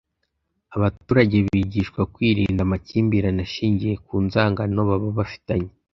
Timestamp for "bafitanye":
5.17-5.71